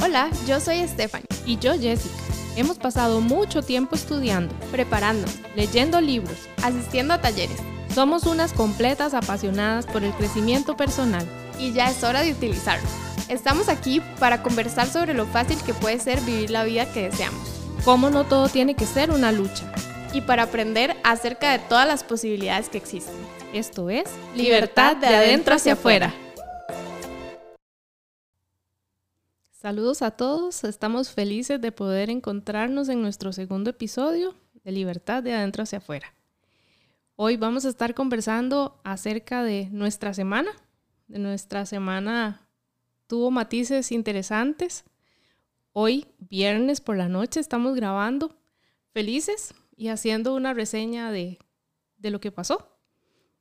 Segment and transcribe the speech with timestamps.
[0.00, 1.26] Hola, yo soy Stephanie.
[1.44, 2.14] Y yo Jessica.
[2.56, 5.26] Hemos pasado mucho tiempo estudiando, preparando,
[5.56, 7.58] leyendo libros, asistiendo a talleres.
[7.94, 11.26] Somos unas completas apasionadas por el crecimiento personal.
[11.58, 12.88] Y ya es hora de utilizarlo.
[13.28, 17.48] Estamos aquí para conversar sobre lo fácil que puede ser vivir la vida que deseamos.
[17.84, 19.72] Cómo no todo tiene que ser una lucha.
[20.12, 23.14] Y para aprender acerca de todas las posibilidades que existen.
[23.52, 24.04] Esto es
[24.36, 26.14] Libertad de adentro hacia afuera.
[29.60, 35.34] Saludos a todos, estamos felices de poder encontrarnos en nuestro segundo episodio de Libertad de
[35.34, 36.14] Adentro hacia afuera.
[37.16, 40.52] Hoy vamos a estar conversando acerca de nuestra semana.
[41.08, 42.46] De nuestra semana
[43.08, 44.84] tuvo matices interesantes.
[45.72, 48.36] Hoy, viernes por la noche, estamos grabando
[48.92, 51.36] felices y haciendo una reseña de,
[51.96, 52.78] de lo que pasó,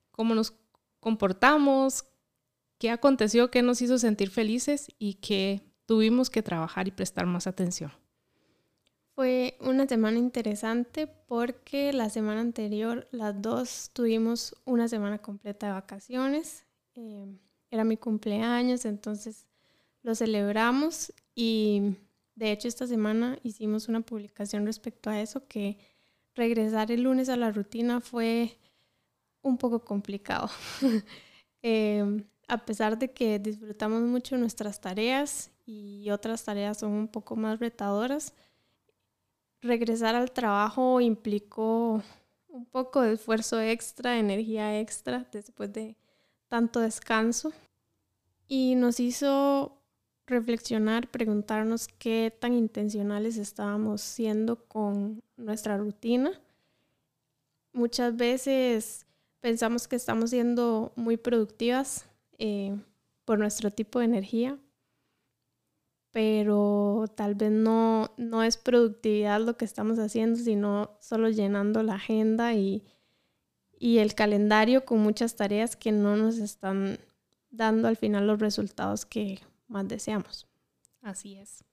[0.09, 0.55] cómo nos
[0.99, 2.05] comportamos,
[2.79, 7.47] qué aconteció, qué nos hizo sentir felices y qué tuvimos que trabajar y prestar más
[7.47, 7.91] atención.
[9.15, 15.73] Fue una semana interesante porque la semana anterior las dos tuvimos una semana completa de
[15.73, 16.65] vacaciones.
[16.93, 17.25] Eh,
[17.71, 19.47] era mi cumpleaños, entonces
[20.03, 21.95] lo celebramos y
[22.35, 25.79] de hecho esta semana hicimos una publicación respecto a eso, que
[26.35, 28.57] regresar el lunes a la rutina fue
[29.41, 30.49] un poco complicado.
[31.63, 37.35] Eh, a pesar de que disfrutamos mucho nuestras tareas y otras tareas son un poco
[37.35, 38.33] más retadoras,
[39.61, 42.01] regresar al trabajo implicó
[42.47, 45.97] un poco de esfuerzo extra, energía extra después de
[46.47, 47.51] tanto descanso
[48.47, 49.73] y nos hizo
[50.25, 56.31] reflexionar, preguntarnos qué tan intencionales estábamos siendo con nuestra rutina.
[57.73, 59.05] Muchas veces
[59.41, 62.05] pensamos que estamos siendo muy productivas
[62.37, 62.75] eh,
[63.25, 64.57] por nuestro tipo de energía,
[66.11, 71.95] pero tal vez no, no es productividad lo que estamos haciendo, sino solo llenando la
[71.95, 72.83] agenda y,
[73.77, 76.99] y el calendario con muchas tareas que no nos están
[77.49, 80.47] dando al final los resultados que más deseamos.
[81.01, 81.63] Así es.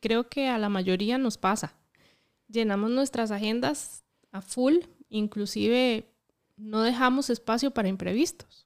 [0.00, 1.74] Creo que a la mayoría nos pasa.
[2.48, 4.76] Llenamos nuestras agendas a full,
[5.08, 6.12] inclusive
[6.56, 8.64] no dejamos espacio para imprevistos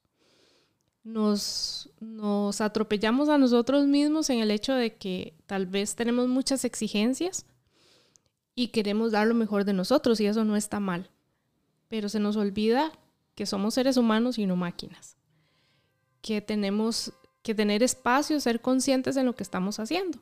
[1.08, 1.91] nos,
[2.60, 7.46] atropellamos a nosotros mismos en el hecho de que tal vez tenemos muchas exigencias
[8.54, 11.10] y queremos dar lo mejor de nosotros y eso no está mal.
[11.88, 12.92] Pero se nos olvida
[13.34, 15.16] que somos seres humanos y no máquinas.
[16.20, 20.18] Que tenemos que tener espacio, ser conscientes de lo que estamos haciendo.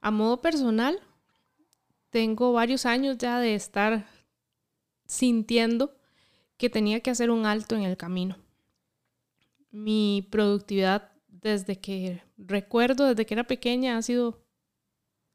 [0.00, 0.98] A modo personal,
[2.10, 4.06] tengo varios años ya de estar
[5.06, 5.94] sintiendo
[6.56, 8.36] que tenía que hacer un alto en el camino
[9.76, 14.42] mi productividad desde que recuerdo, desde que era pequeña, ha sido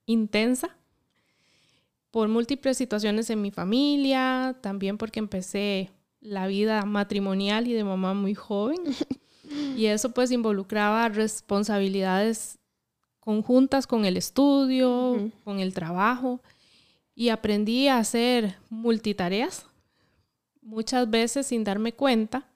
[0.07, 0.75] intensa
[2.09, 8.13] por múltiples situaciones en mi familia, también porque empecé la vida matrimonial y de mamá
[8.13, 8.79] muy joven.
[9.75, 12.57] Y eso pues involucraba responsabilidades
[13.19, 16.41] conjuntas con el estudio, con el trabajo.
[17.13, 19.65] Y aprendí a hacer multitareas,
[20.61, 22.50] muchas veces sin darme cuenta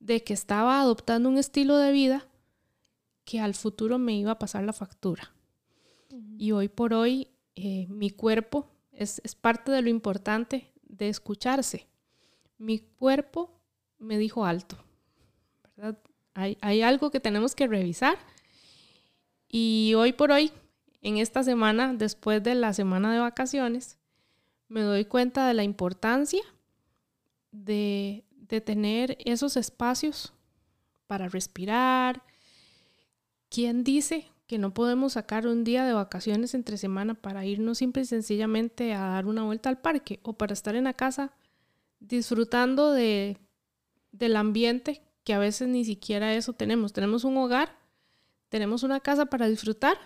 [0.00, 2.26] de que estaba adoptando un estilo de vida
[3.24, 5.32] que al futuro me iba a pasar la factura.
[6.36, 11.86] Y hoy por hoy eh, mi cuerpo es, parte de lo importante de escucharse.
[12.58, 13.60] Mi cuerpo
[13.98, 14.76] me dijo alto,
[15.76, 15.98] ¿verdad?
[16.34, 18.18] Hay, hay algo que tenemos que revisar.
[19.48, 20.50] Y hoy por hoy,
[21.02, 23.98] en esta semana, después de la semana de vacaciones,
[24.68, 26.42] me doy cuenta de la importancia
[27.52, 28.24] de,
[28.56, 30.32] de tener esos espacios
[31.06, 32.22] para respirar.
[33.48, 38.02] ¿Quién dice que no podemos sacar un día de vacaciones entre semana para irnos simple
[38.02, 41.32] y sencillamente a dar una vuelta al parque o para estar en la casa
[42.00, 43.38] disfrutando de,
[44.12, 46.92] del ambiente que a veces ni siquiera eso tenemos?
[46.92, 47.76] Tenemos un hogar,
[48.48, 49.98] tenemos una casa para disfrutar,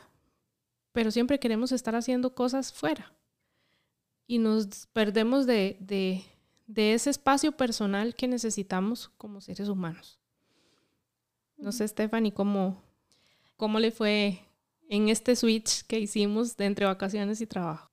[0.92, 3.14] pero siempre queremos estar haciendo cosas fuera
[4.26, 6.24] y nos perdemos de, de
[6.66, 10.20] de ese espacio personal que necesitamos como seres humanos.
[11.56, 12.82] No sé, Stephanie, ¿cómo,
[13.56, 14.40] cómo le fue
[14.88, 17.90] en este switch que hicimos de entre vacaciones y trabajo?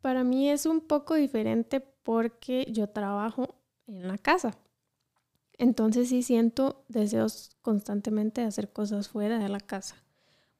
[0.00, 3.54] Para mí es un poco diferente porque yo trabajo
[3.86, 4.56] en la casa.
[5.56, 10.03] Entonces sí siento deseos constantemente de hacer cosas fuera de la casa.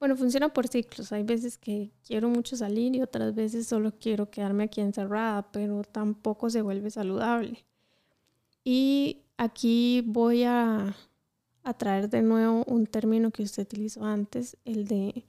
[0.05, 1.13] Bueno, funciona por ciclos.
[1.13, 5.83] Hay veces que quiero mucho salir y otras veces solo quiero quedarme aquí encerrada, pero
[5.83, 7.65] tampoco se vuelve saludable.
[8.63, 10.95] Y aquí voy a,
[11.63, 15.25] a traer de nuevo un término que usted utilizó antes, el de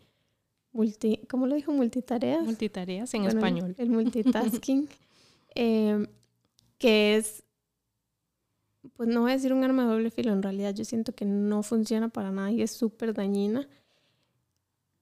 [0.73, 1.71] multi, ¿cómo lo dijo?
[1.71, 2.43] Multitareas.
[2.43, 3.75] Multitareas en español.
[3.77, 4.89] El, multitasking,
[5.55, 6.05] em,
[6.77, 7.45] que es,
[8.97, 11.23] pues no voy a decir un arma de doble filo, en realidad yo siento que
[11.23, 13.69] no funciona para nada y es súper dañina.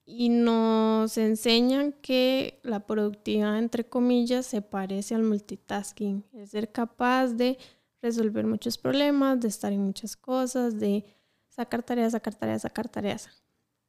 [0.06, 7.28] Y nos enseñan que la productividad, entre comillas, se parece al multitasking, es ser capaz
[7.28, 7.56] de
[8.02, 11.04] resolver muchos problemas, de estar en muchas cosas, de
[11.48, 13.28] sacar tareas, sacar tareas, sacar tareas.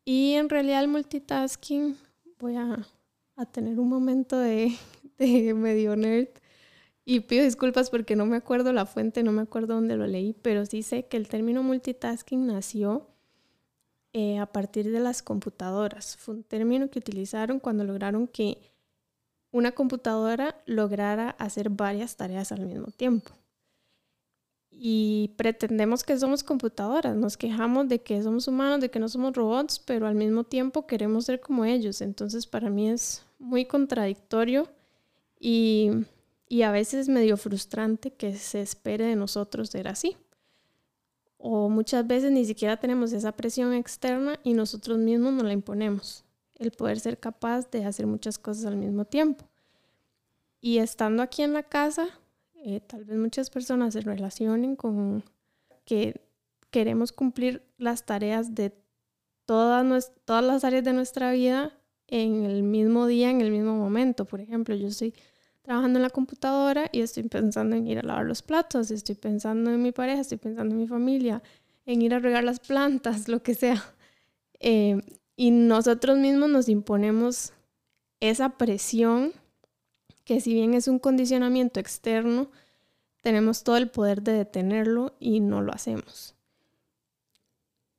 [0.05, 1.97] Y en realidad el multitasking,
[2.39, 2.77] voy a,
[3.51, 4.73] tener un momento de,
[5.17, 6.29] de, medio nerd
[7.03, 10.33] y pido disculpas porque no me acuerdo la fuente, no me acuerdo dónde lo leí,
[10.33, 13.09] pero sí sé que el término multitasking nació
[14.17, 16.15] eh, a partir de las computadoras.
[16.15, 18.61] Fue un término que utilizaron cuando lograron que
[19.51, 23.33] una computadora lograra hacer varias tareas al mismo tiempo
[24.71, 29.35] y pretendemos que somos computadoras, nos quejamos de que somos humanos, de que no somos
[29.35, 31.99] robots, pero al mismo tiempo queremos ser como ellos.
[31.99, 34.69] Entonces para mí es muy contradictorio
[35.37, 35.91] y,
[36.47, 40.15] y a veces medio frustrante que se espere de nosotros ser así.
[41.37, 46.23] O muchas veces ni siquiera tenemos esa presión externa y nosotros mismos nos la imponemos.
[46.55, 49.45] El poder ser capaz de hacer muchas cosas al mismo tiempo.
[50.61, 52.07] Y estando aquí en la casa,
[52.55, 55.23] eh, tal vez muchas personas se relacionen con
[55.85, 56.21] que
[56.71, 58.73] queremos cumplir las tareas de
[59.45, 61.71] todas, todas las áreas de nuestra vida
[62.07, 64.25] en el mismo día, en el mismo momento.
[64.25, 65.13] Por ejemplo, yo estoy
[65.65, 69.71] trabajando en la computadora y estoy pensando en ir a lavar los platos, estoy pensando
[69.71, 71.41] en mi pareja, estoy pensando en mi familia,
[71.87, 73.83] en ir a regar las plantas, lo que sea.
[74.59, 75.01] Eh,
[75.35, 77.51] y nosotros mismos nos imponemos
[78.19, 79.33] esa presión
[80.23, 82.49] que si bien es un condicionamiento externo,
[83.21, 86.35] tenemos todo el poder de detenerlo y no lo hacemos.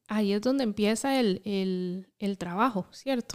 [0.06, 2.06] Ahí es donde empieza el,
[2.38, 3.34] trabajo, ¿cierto?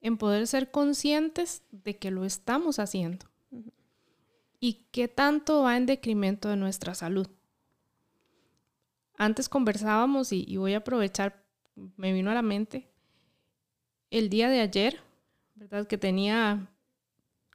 [0.00, 3.31] En poder ser conscientes de que lo estamos haciendo.
[4.62, 7.26] Y qué tanto va en decremento de nuestra salud.
[9.18, 11.44] Antes conversábamos y voy a aprovechar,
[11.96, 12.92] me vino a la mente
[14.12, 15.00] el día de ayer,
[15.54, 15.86] ¿verdad?
[15.86, 16.70] Que tenía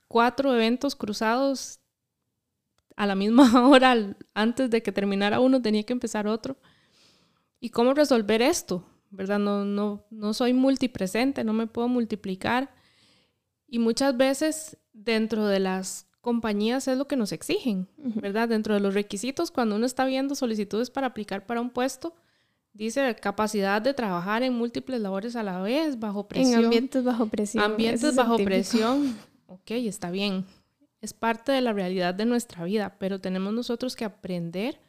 [0.07, 1.80] cuatro eventos cruzados
[2.95, 6.57] a la misma hora, antes de que terminara uno, tenía que empezar otro.
[7.59, 8.83] ¿Y cómo resolver esto?
[9.12, 9.39] ¿Verdad?
[9.39, 12.74] No, no, no soy multipresente, no me puedo multiplicar.
[13.68, 18.50] Y muchas veces dentro de las compañías es lo que nos exigen, ¿verdad?
[18.50, 22.13] Dentro de los requisitos, cuando uno está viendo solicitudes para aplicar para un puesto,
[22.74, 26.59] dice capacidad de trabajar en múltiples labores a la vez, bajo presión.
[26.59, 27.63] En ambientes bajo presión.
[27.63, 29.15] Ambientes bajo presión
[29.47, 30.45] ok, está bien,
[31.01, 34.80] es parte de la realidad de nuestra vida, pero tenemos nosotros que aprender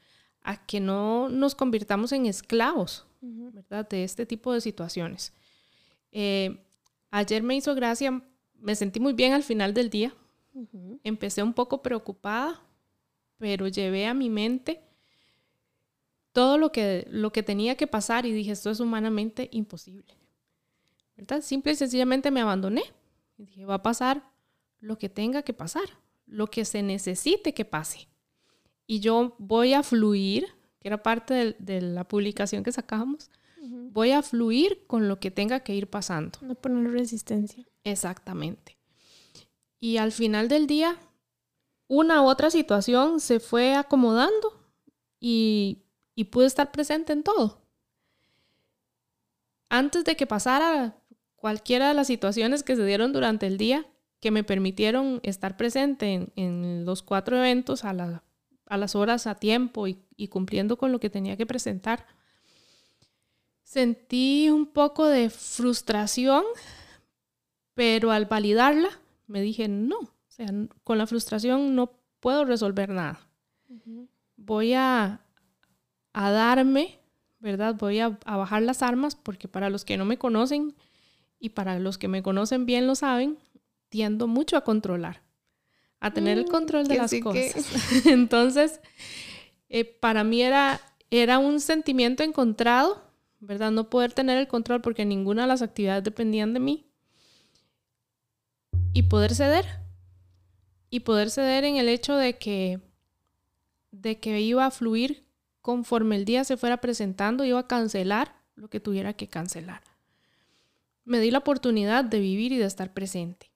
[0.43, 3.89] a que no nos convirtamos en esclavos, ¿verdad?
[3.89, 5.33] De este tipo de situaciones.
[6.11, 6.59] Eh,
[7.11, 8.23] ayer me hizo gracia,
[8.55, 10.13] me sentí muy bien al final del día.
[11.05, 12.61] Empecé un poco preocupada,
[13.39, 14.83] pero llevé a mi mente
[16.33, 20.15] todo lo que, lo que tenía que pasar y dije, esto es humanamente imposible.
[21.17, 21.43] ¿Verdad?
[21.43, 22.83] Simple y sencillamente me abandoné.
[23.37, 24.23] Y dije, va a pasar,
[24.81, 25.89] lo que tenga que pasar,
[26.27, 28.09] lo que se necesite que pase.
[28.87, 30.47] Y yo voy a fluir,
[30.81, 33.31] que era parte de, la publicación que sacamos,
[33.91, 36.39] voy a fluir con lo que tenga que ir pasando.
[36.43, 37.67] No poner resistencia.
[37.85, 38.78] Exactamente.
[39.81, 40.97] Y al final del día,
[41.87, 44.61] una u otra situación se fue acomodando
[45.21, 47.63] y, y pude estar presente en todo.
[49.69, 50.97] Antes de que pasara
[51.37, 53.87] cualquiera de las situaciones que se dieron durante el día,
[54.21, 60.29] que me permitieron estar presente en, los cuatro eventos a, las horas a tiempo y,
[60.29, 62.07] cumpliendo con lo que tenía que presentar.
[63.63, 66.45] Sentí un poco de frustración,
[67.75, 68.89] pero al validarla
[69.29, 70.49] me dije, no, o sea,
[70.83, 73.21] con la frustración no puedo resolver nada.
[74.37, 75.21] Voy a,
[76.13, 76.99] a darme,
[77.39, 77.77] ¿verdad?
[77.79, 80.75] Voy a, a bajar las armas porque para los que no me conocen
[81.39, 83.39] y para los que me conocen bien lo saben,
[83.89, 85.23] tiendo mucho a controlar,
[86.01, 87.67] a tener el mm, control de las cosas.
[88.07, 88.81] Entonces,
[89.69, 90.81] eh, para mí era,
[91.11, 93.03] era un sentimiento encontrado,
[93.41, 93.71] ¿verdad?
[93.71, 96.88] No poder tener el control porque ninguna de las actividades dependían de mí.
[98.99, 99.65] Y poder ceder.
[100.91, 102.81] Y poder ceder en el hecho de que,
[103.93, 105.25] de que iba a fluir
[105.61, 109.85] conforme el día se fuera presentando, iba a cancelar lo que tuviera que cancelar.
[111.05, 113.53] Me di la oportunidad de vivir y de estar presente.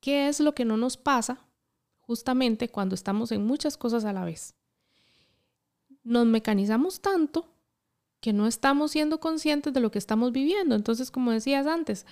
[0.00, 1.44] ¿Qué es lo que no nos pasa
[2.00, 4.54] justamente cuando estamos en muchas cosas a la vez?
[6.04, 7.52] Nos mecanizamos tanto
[8.20, 10.74] que no estamos siendo conscientes de lo que estamos viviendo.
[10.74, 12.06] Entonces, como decías antes,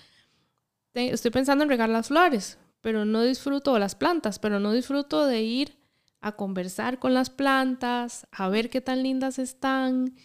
[0.95, 5.43] estoy pensando en regar las flores, pero no disfruto las plantas, pero no disfruto de
[5.43, 5.79] ir
[6.21, 10.17] a conversar con las plantas, a ver qué tan lindas están,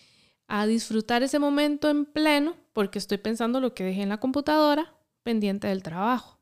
[0.47, 4.95] a disfrutar ese momento en pleno, porque estoy pensando lo que dejé en la computadora
[5.23, 6.39] pendiente del trabajo,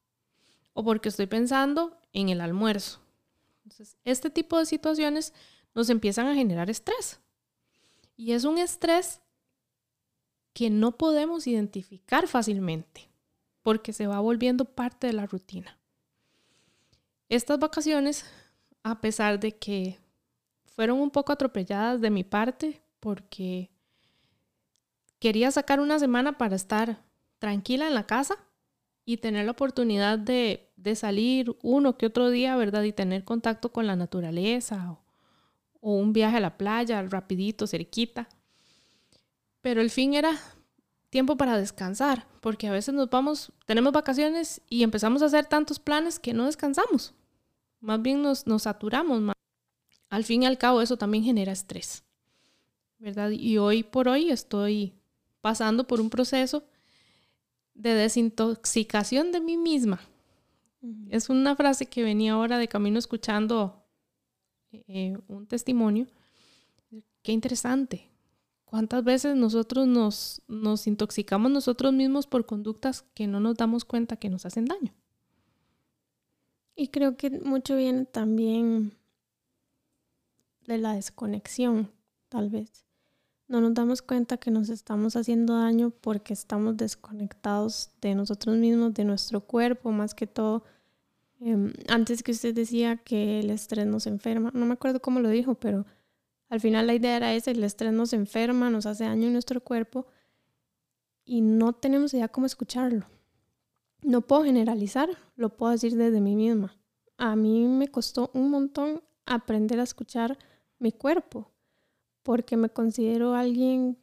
[0.74, 3.02] o porque estoy pensando en el almuerzo.
[4.04, 5.34] Este tipo de situaciones
[5.74, 7.20] nos empiezan a generar estrés.
[8.16, 9.22] Y es un estrés
[10.54, 13.11] que no podemos identificar fácilmente,
[13.62, 15.78] porque se va volviendo parte de la rutina.
[17.30, 18.26] Estas vacaciones
[18.84, 20.00] a pesar de que
[20.66, 23.70] fueron un poco atropelladas de mi parte porque
[25.20, 27.04] quería sacar una semana para estar
[27.40, 28.36] tranquila en la casa
[29.06, 32.84] y tener la oportunidad de, salir uno que otro día, ¿verdad?
[32.84, 35.04] Y tener contacto con la naturaleza o,
[35.80, 38.30] o un viaje a la playa, rapidito, cerquita.
[39.62, 40.32] Pero el fin era
[41.12, 45.78] tiempo para descansar, porque a veces nos vamos, tenemos vacaciones y empezamos a hacer tantos
[45.78, 47.14] planes que no descansamos.
[47.82, 49.22] Más bien nos, nos saturamos.
[49.22, 49.36] Más.
[50.10, 52.04] Al fin y al cabo eso también genera estrés,
[52.98, 53.30] ¿verdad?
[53.30, 54.94] Y hoy por hoy estoy
[55.42, 56.64] pasando por un proceso
[57.74, 60.00] de desintoxicación de mí misma.
[61.10, 63.86] Es una frase que venía ahora de camino escuchando
[64.72, 66.08] eh, un testimonio.
[67.22, 68.11] Qué interesante.
[68.72, 74.16] ¿Cuántas veces nosotros nos, nos intoxicamos nosotros mismos por conductas que no nos damos cuenta
[74.16, 74.94] que nos hacen daño?
[76.74, 78.94] Y creo que mucho viene también
[80.68, 81.92] de la desconexión,
[82.30, 82.86] tal vez.
[83.50, 88.94] No nos damos cuenta que nos estamos haciendo daño porque estamos desconectados de nosotros mismos,
[88.94, 90.64] de nuestro cuerpo, más que todo.
[91.42, 95.28] Em, antes que usted decía que el estrés nos enferma, no me acuerdo cómo lo
[95.28, 95.86] dijo, pero
[96.52, 99.62] al final la idea era esa, el estrés nos enferma, nos hace daño en nuestro
[99.62, 100.06] cuerpo
[101.26, 103.08] y no tenemos idea cómo escucharlo
[104.04, 106.78] no puedo generalizar, lo puedo decir desde mí misma.
[107.18, 110.38] A mí me costó un montón aprender a escuchar
[110.80, 111.52] mi cuerpo,
[112.24, 113.98] porque me considero alguien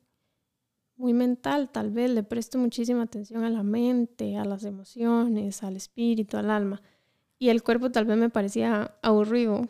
[0.96, 5.76] muy mental, tal vez le presto muchísima atención a la mente, a las emociones, al
[5.76, 6.82] espíritu, al alma.
[7.38, 9.68] Y el cuerpo tal vez me parecía aburrido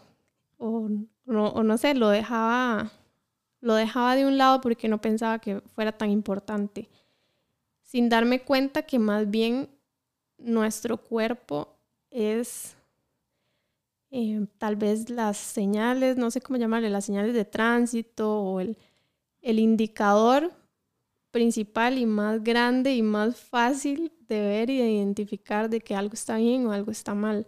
[0.57, 0.89] o
[1.29, 2.91] no, o no sé, lo dejaba,
[3.61, 6.89] lo dejaba de un lado porque no pensaba que fuera tan importante,
[7.83, 9.69] sin darme cuenta que más bien
[10.39, 11.77] nuestro cuerpo
[12.11, 12.77] es
[14.11, 18.79] eh, tal vez las señales, no sé cómo llamarle, las señales de tránsito o el,
[19.43, 20.53] el indicador
[21.31, 26.15] principal y más grande y más fácil de ver y de identificar de que algo
[26.15, 27.47] está bien o algo está mal.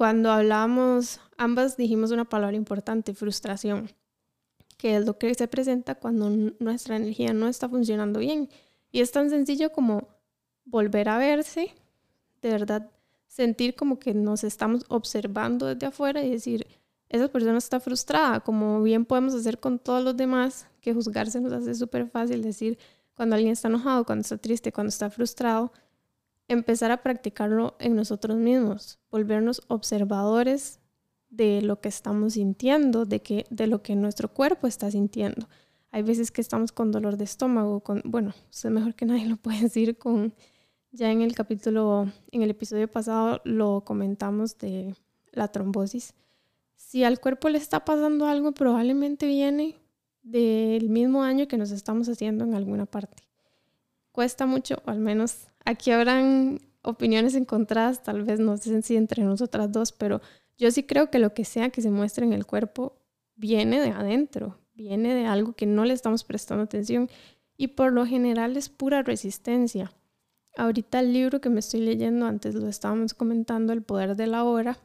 [0.00, 3.90] Cuando hablamos, ambas dijimos una palabra importante, frustración,
[4.78, 8.48] que es lo que se presenta cuando nuestra energía no está funcionando bien.
[8.92, 10.08] Y es tan sencillo como
[10.64, 11.74] volver a verse,
[12.40, 12.90] de verdad
[13.26, 16.66] sentir como que nos estamos observando desde afuera y decir,
[17.10, 21.52] esa persona está frustrada, como bien podemos hacer con todos los demás, que juzgarse nos
[21.52, 22.78] hace súper fácil decir
[23.12, 25.74] cuando alguien está enojado, cuando está triste, cuando está frustrado,
[26.50, 30.80] empezar a practicarlo en nosotros mismos, volvernos observadores
[31.28, 35.48] de lo que estamos sintiendo, de, que, de lo que nuestro cuerpo está sintiendo.
[35.92, 39.60] Hay veces que estamos con dolor de estómago, bueno, usted mejor que nadie lo puede
[39.60, 40.34] decir con
[40.90, 44.96] ya en el capítulo, en el episodio pasado lo comentamos de
[45.30, 46.14] la trombosis.
[46.74, 49.76] Si al cuerpo le está pasando algo, probablemente viene
[50.22, 53.29] del mismo daño que nos estamos haciendo en alguna parte.
[54.12, 59.22] Cuesta mucho, o al menos aquí habrán opiniones encontradas, tal vez no sé si entre
[59.22, 60.20] nosotras dos, pero
[60.58, 62.96] yo sí creo que lo que sea que se muestre en el cuerpo
[63.36, 67.08] viene de adentro, viene de algo que no le estamos prestando atención
[67.56, 69.92] y por lo general es pura resistencia.
[70.56, 74.44] Ahorita el libro que me estoy leyendo, antes lo estábamos comentando, El Poder de la
[74.44, 74.78] Hora.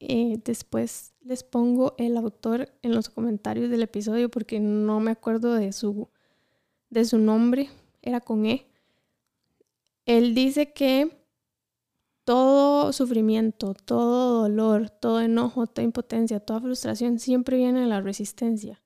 [0.00, 5.54] Eh, después les pongo el autor en los comentarios del episodio porque no me acuerdo
[5.54, 6.08] de su,
[6.88, 7.68] de su nombre,
[8.08, 8.66] era con E.
[10.06, 11.18] Él dice que
[12.24, 18.82] todo sufrimiento, todo dolor, todo enojo, toda impotencia, toda frustración siempre viene de la resistencia.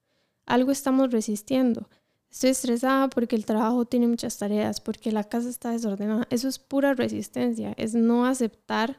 [0.47, 1.89] Algo estamos resistiendo.
[2.31, 6.27] Estoy estresada porque el trabajo tiene muchas tareas, porque la casa está desordenada.
[6.31, 8.99] Eso es pura resistencia, es no aceptar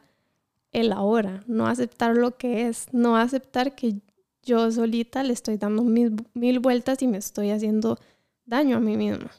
[0.72, 4.02] el ahora, no aceptar lo que es, no aceptar que
[4.44, 7.98] yo solita le estoy dando mil, mil vueltas y me estoy haciendo
[8.46, 9.32] daño a mí misma.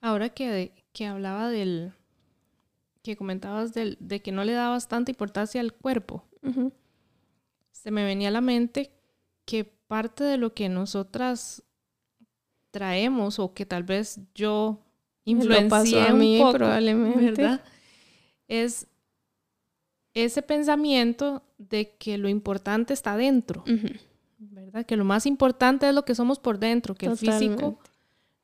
[0.00, 1.92] Ahora que, que hablaba del,
[3.02, 6.24] que comentabas del, de que no le dabas tanta importancia al cuerpo,
[7.70, 8.92] se me venía a la mente
[9.44, 11.62] que parte de lo que nosotras
[12.70, 14.80] traemos o que tal vez yo
[15.24, 17.42] influencié a mí, un poco, probablemente.
[17.42, 17.64] ¿verdad?
[18.48, 18.86] Es
[20.14, 23.64] ese pensamiento de que lo importante está dentro,
[24.38, 24.84] ¿verdad?
[24.86, 27.78] Que lo más importante es lo que somos por dentro, que el físico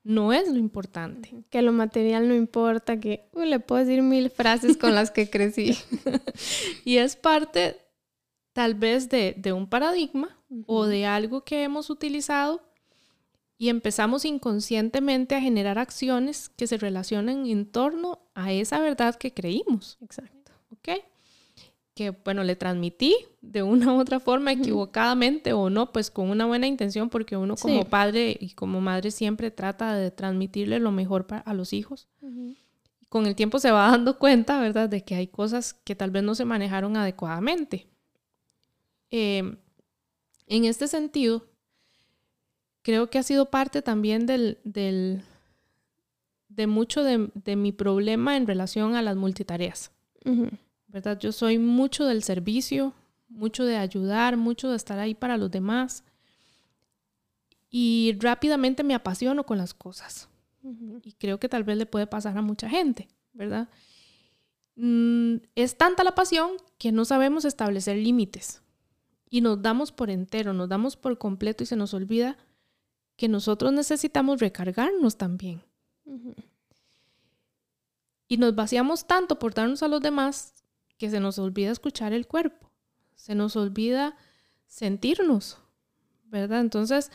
[0.07, 1.33] no es lo importante.
[1.49, 5.77] Que lo material no importa, que le puedo decir mil frases con las que crecí.
[6.85, 7.75] y es parte
[8.53, 12.61] tal vez de, un paradigma o de algo que hemos utilizado
[13.57, 19.33] y empezamos inconscientemente a generar acciones que se relacionen en torno a esa verdad que
[19.33, 19.97] creímos.
[20.01, 20.53] Exacto.
[20.71, 21.03] ¿Ok?
[21.97, 26.45] Que, bueno, le transmití de una u otra forma, equivocadamente o no, pues con una
[26.45, 31.25] buena intención, porque uno como padre y como madre siempre trata de transmitirle lo mejor
[31.43, 32.07] a los hijos.
[33.09, 36.21] Con el tiempo se va dando cuenta, ¿verdad?, de que hay cosas que tal vez
[36.21, 37.87] no se manejaron adecuadamente.
[39.09, 39.57] Em,
[40.45, 41.47] en este sentido,
[42.83, 45.23] creo que ha sido parte también del, del
[46.49, 49.91] de mucho de, de, mi problema en relación a las multitareas.
[50.97, 51.19] ¿Verdad?
[51.19, 52.91] Yo soy mucho del servicio,
[53.29, 56.03] mucho de ayudar, mucho de estar ahí para los demás.
[57.69, 60.27] Y rápidamente me apasiono con las cosas.
[61.03, 63.69] Y creo que tal vez le puede pasar a mucha gente, ¿verdad?
[64.75, 68.63] Mm, es tanta la pasión que no sabemos establecer límites.
[69.29, 72.37] Y nos damos por entero, nos damos por completo y se nos olvida
[73.17, 75.61] que nosotros necesitamos recargarnos también.
[78.27, 80.56] Y nos vaciamos tanto por darnos a los demás
[80.97, 82.71] que se nos olvida escuchar el cuerpo,
[83.15, 84.15] se nos olvida
[84.67, 85.59] sentirnos,
[86.25, 86.61] ¿verdad?
[86.61, 87.11] Entonces,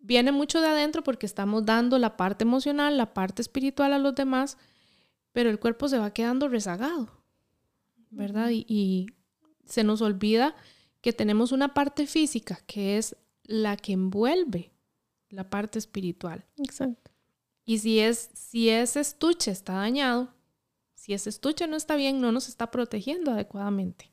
[0.00, 4.14] viene mucho de adentro porque estamos dando la parte emocional, la parte espiritual a los
[4.14, 4.56] demás,
[5.32, 7.10] pero el cuerpo se va quedando rezagado,
[8.10, 8.50] ¿verdad?
[8.50, 9.06] Y,
[9.64, 10.56] se nos olvida
[11.02, 14.72] que tenemos una parte física que es la que envuelve
[15.28, 16.46] la parte espiritual.
[16.56, 17.10] Exacto.
[17.66, 20.32] Y si, es, si ese estuche está dañado,
[21.08, 24.12] si ese estuche no está bien, no nos está protegiendo adecuadamente.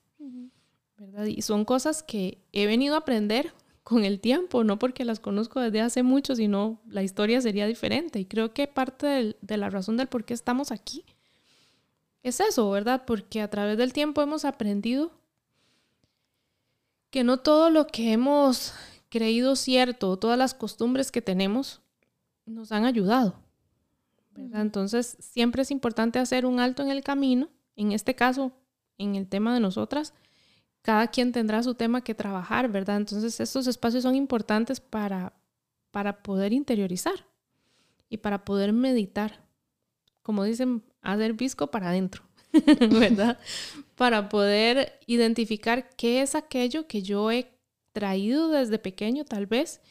[0.98, 1.26] ¿verdad?
[1.26, 3.52] Y son cosas que he venido a aprender
[3.84, 8.18] con el tiempo, no porque las conozco desde hace mucho, sino la historia sería diferente.
[8.22, 11.04] Y creo que parte de la razón del por qué estamos aquí
[12.24, 13.04] es eso, ¿verdad?
[13.06, 15.12] Porque a través del tiempo hemos aprendido
[17.10, 18.74] que no todo lo que hemos
[19.10, 21.82] creído cierto, todas las costumbres que tenemos,
[22.46, 23.45] nos han ayudado.
[24.36, 27.50] Entonces, siempre es importante hacer un alto en el camino.
[27.76, 28.52] En este caso,
[28.98, 30.14] en el tema de nosotras,
[30.82, 32.98] cada quien tendrá su tema que trabajar, ¿verdad?
[32.98, 35.34] Entonces, estos espacios son importantes para,
[35.92, 37.26] para poder interiorizar
[38.10, 39.44] y para poder meditar.
[40.22, 42.24] Como dicen, hacer visco para adentro,
[42.92, 43.40] ¿verdad?
[43.96, 47.52] para poder identificar qué es aquello que yo he
[47.94, 49.82] traído desde pequeño, tal vez,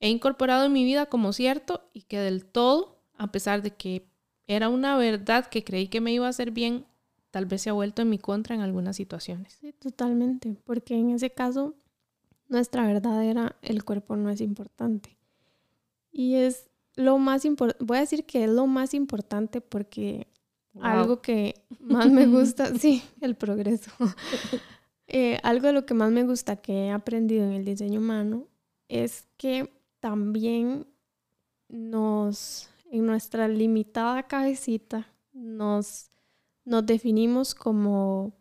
[0.00, 4.06] he incorporado en mi vida como cierto y que del todo a pesar de que
[4.46, 6.86] era una verdad que creí que me iba a hacer bien,
[7.30, 9.54] tal vez se ha vuelto en mi contra en algunas situaciones.
[9.60, 11.74] Sí, totalmente, porque en ese caso
[12.48, 15.16] nuestra verdad era el cuerpo no es importante.
[16.12, 20.28] Y es lo más importante, voy a decir que es lo más importante porque
[20.80, 23.90] algo que más me gusta, sí, el progreso.
[25.06, 28.48] Eh, algo de lo que más me gusta que he aprendido en el diseño humano
[28.88, 30.86] es que también
[31.68, 36.10] nos en nuestra limitada cabecita nos,
[36.64, 38.32] nos definimos como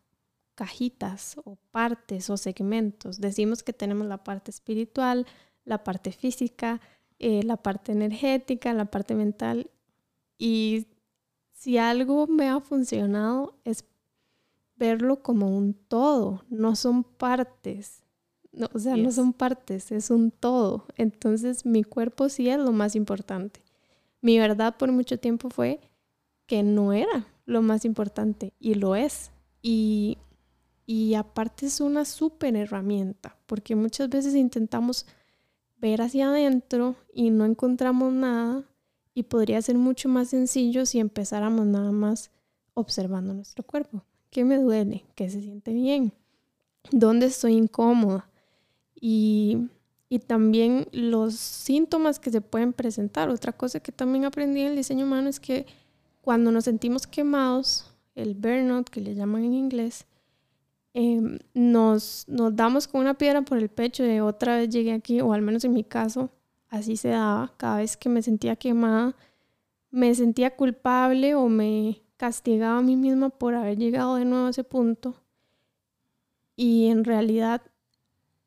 [0.53, 3.19] cajitas o partes o segmentos.
[3.19, 5.25] Decimos que tenemos la parte espiritual,
[5.65, 6.81] la parte física,
[7.17, 9.71] eh, la parte energética, la parte mental.
[10.37, 10.85] Y
[11.53, 13.85] si algo me ha funcionado es
[14.75, 18.03] verlo como un todo, no son partes.
[18.71, 20.85] o sea, no son partes, es un todo.
[20.95, 23.63] Entonces mi cuerpo sí es lo más importante
[24.23, 25.81] mi verdad por mucho tiempo fue
[26.47, 29.31] que no era lo más importante y lo es.
[29.61, 30.17] Y,
[30.85, 35.05] y aparte es una súper herramienta, porque muchas veces intentamos
[35.77, 38.63] ver hacia adentro y no encontramos nada
[39.13, 42.31] y podría ser mucho más sencillo si empezáramos nada más
[42.75, 44.05] observando nuestro cuerpo.
[44.29, 45.03] ¿Qué me duele?
[45.15, 46.13] ¿Qué se siente bien?
[46.91, 48.29] ¿Dónde estoy incómoda?
[48.95, 49.67] Y
[50.13, 53.29] y también los síntomas que se pueden presentar.
[53.29, 55.65] Otra cosa que también aprendí en el diseño humano es que
[56.21, 60.05] cuando nos sentimos quemados, el burnout que le llaman en inglés,
[60.93, 65.19] em, nos, nos damos con una piedra por el pecho de otra vez llegué aquí,
[65.19, 66.29] o al menos en mi caso,
[66.69, 67.51] así se daba.
[67.57, 69.15] Cada vez que me sentía quemada,
[69.89, 74.51] me sentía culpable o me castigaba a mí misma por haber llegado de nuevo a
[74.51, 75.15] ese punto.
[76.55, 77.63] Y en realidad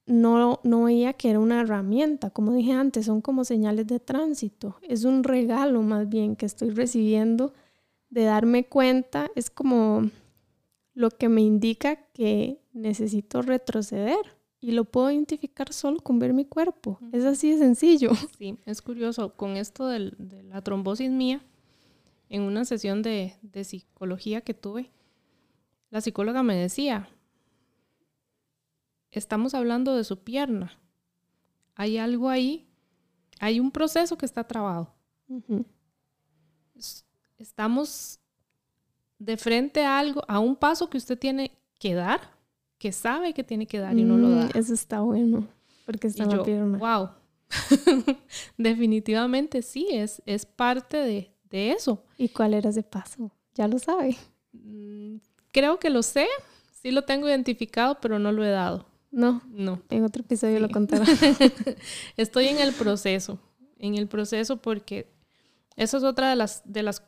[0.06, 2.30] no, no veía que era una herramienta.
[2.30, 4.76] Como dije antes, son como señales de tránsito.
[4.82, 7.52] Es un regalo más bien que estoy recibiendo
[8.10, 10.10] de darme cuenta es como
[10.94, 14.16] lo que me indica que necesito retroceder
[14.60, 16.98] y lo puedo identificar solo con ver mi cuerpo.
[17.12, 18.10] Es así de sencillo.
[18.38, 19.34] Sí, es curioso.
[19.34, 20.12] Con esto de
[20.44, 21.42] la trombosis mía,
[22.28, 24.90] en una sesión de, de psicología que tuve,
[25.90, 27.08] la psicóloga me decía,
[29.18, 30.78] estamos hablando de su pierna.
[31.74, 32.66] Hay algo ahí,
[33.40, 34.94] hay un proceso que está trabado.
[37.38, 38.18] Estamos
[39.18, 42.20] de frente a algo, a un paso que usted tiene que dar,
[42.78, 44.44] que sabe que tiene que dar y no lo da.
[44.46, 45.46] Mm, eso está bueno,
[45.84, 46.78] porque está en la pierna.
[46.78, 47.10] Wow.
[48.58, 52.04] Definitivamente sí, es, es parte de, de, eso.
[52.18, 53.30] ¿Y cuál era ese paso?
[53.54, 54.16] ¿Ya lo sabe?
[54.52, 55.16] Mm,
[55.52, 56.26] creo que lo sé,
[56.72, 58.85] sí lo tengo identificado, pero no lo he dado.
[59.10, 59.82] No, no.
[59.90, 61.06] En otro episodio lo contará.
[62.16, 63.38] Estoy en el proceso,
[63.78, 65.08] en el proceso porque
[65.76, 67.02] esa es otra de las, de las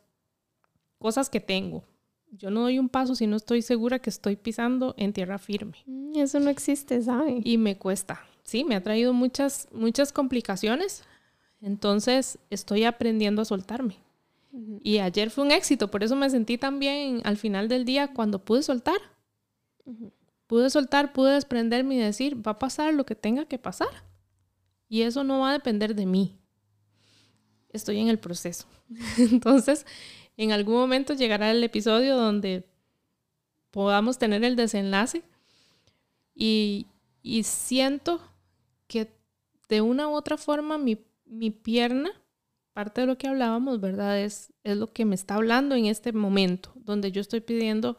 [0.98, 1.84] cosas que tengo.
[2.30, 5.78] Yo no doy un paso si no estoy segura que estoy pisando en tierra firme.
[5.86, 7.40] Mm, eso no existe, ¿sabe?
[7.42, 8.20] Y me cuesta.
[8.42, 11.04] Sí, me ha traído muchas, muchas complicaciones.
[11.60, 13.96] Entonces estoy aprendiendo a soltarme.
[14.82, 18.14] Y ayer fue un éxito, por eso me sentí tan bien al final del día
[18.14, 18.98] cuando pude soltar.
[20.48, 24.02] Pude soltar, pude desprenderme y decir, va a pasar lo que tenga que pasar.
[24.88, 26.40] Y eso no va a depender de mí.
[27.68, 28.66] Estoy en el proceso.
[29.18, 29.86] Entonces,
[30.38, 32.66] en algún momento llegará el episodio donde
[33.70, 35.22] podamos tener el desenlace.
[36.34, 36.86] Y,
[37.22, 38.22] y siento
[38.86, 39.12] que
[39.68, 42.10] de una u otra forma mi, mi pierna
[42.72, 44.18] parte de lo que hablábamos, ¿verdad?
[44.18, 47.98] Es, es lo que me está hablando en este momento, donde yo estoy pidiendo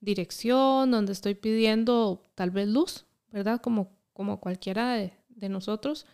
[0.00, 3.60] dirección, donde estoy pidiendo tal vez luz, ¿verdad?
[3.60, 6.06] Como, como cualquiera de, de nosotros,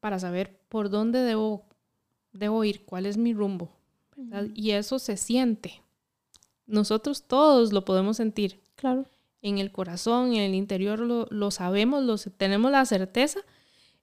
[0.00, 1.64] para saber por dónde debo,
[2.32, 3.70] debo ir, cuál es mi rumbo,
[4.16, 4.48] ¿verdad?
[4.54, 5.82] Y eso se siente.
[6.66, 8.60] Nosotros todos lo podemos sentir.
[8.76, 9.06] Claro.
[9.42, 13.40] En el corazón, en el interior lo, lo sabemos, lo, tenemos la certeza.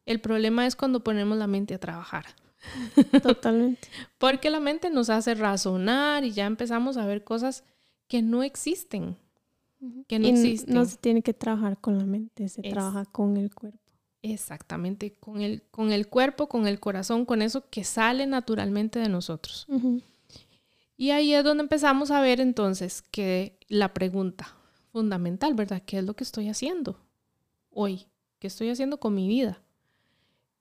[0.06, 2.26] El problema es cuando ponemos la mente a trabajar.
[3.24, 3.88] Totalmente.
[4.18, 7.64] Porque la mente nos hace razonar y ya empezamos a ver cosas
[8.10, 9.16] que no existen.
[10.08, 10.76] Que no existen.
[10.76, 13.80] No se tiene que trabajar con la mente, se trabaja con el cuerpo.
[14.22, 19.08] Exactamente, con el, con el cuerpo, con el corazón, con eso que sale naturalmente de
[19.08, 19.66] nosotros.
[20.98, 24.54] Y ahí es donde empezamos a ver entonces que la pregunta
[24.92, 25.82] fundamental, ¿verdad?
[25.86, 27.00] ¿Qué es lo que estoy haciendo
[27.70, 28.08] hoy?
[28.40, 29.62] ¿Qué estoy haciendo con mi vida?